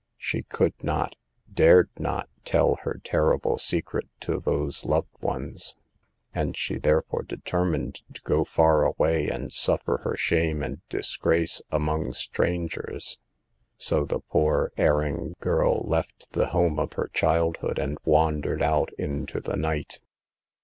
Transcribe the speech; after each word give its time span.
She 0.17 0.41
could 0.41 0.73
not, 0.83 1.13
dared 1.53 1.91
not 1.99 2.27
tell 2.43 2.77
her 2.81 2.99
terrible 3.03 3.59
secret 3.59 4.05
to 4.21 4.39
those 4.39 4.83
loved 4.83 5.15
ones, 5.21 5.75
and 6.33 6.57
she 6.57 6.79
therefore 6.79 7.21
determined 7.21 8.01
to 8.15 8.21
go 8.23 8.43
far 8.43 8.83
away 8.83 9.29
and 9.29 9.53
suffer 9.53 9.97
her 9.97 10.17
shame 10.17 10.63
and 10.63 10.81
disgrace 10.89 11.61
among 11.69 12.13
strangers. 12.13 13.19
So 13.77 14.03
the 14.03 14.21
poor 14.21 14.71
erring 14.75 15.35
girl 15.39 15.83
left 15.85 16.31
the 16.31 16.47
home 16.47 16.79
of 16.79 16.93
her 16.93 17.11
childhood 17.13 17.77
and 17.77 17.99
wandered 18.03 18.63
out 18.63 18.91
into 18.97 19.39
the 19.39 19.55
night. 19.55 19.99